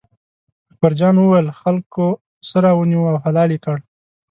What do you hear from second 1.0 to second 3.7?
وویل: خلکو پسه را ونیوه او حلال یې